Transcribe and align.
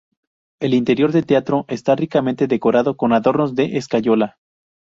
El 0.59 0.73
interior 0.73 1.11
del 1.11 1.27
teatro 1.27 1.63
está 1.67 1.95
ricamente 1.95 2.47
decorado 2.47 2.97
con 2.97 3.13
adornos 3.13 3.53
de 3.53 3.77
escayola. 3.77 4.39